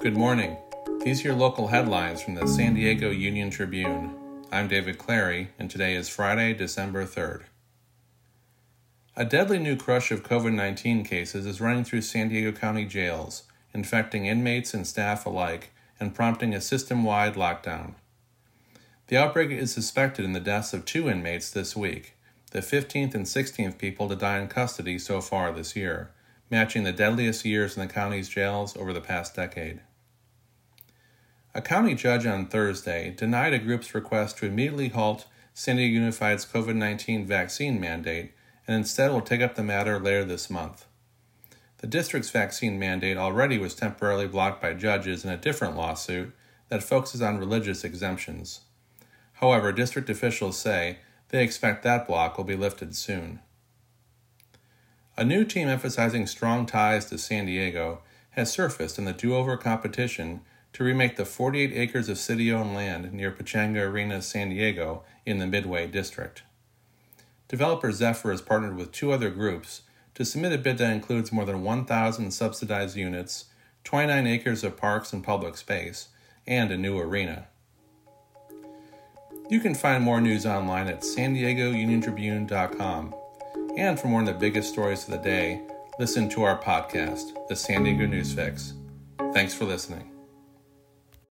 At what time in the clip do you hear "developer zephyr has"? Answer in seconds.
67.48-68.40